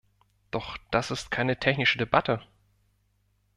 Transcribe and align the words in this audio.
Doch 0.49 0.77
das 0.89 1.11
ist 1.11 1.29
keine 1.29 1.59
technische 1.59 1.99
Debatte. 1.99 2.41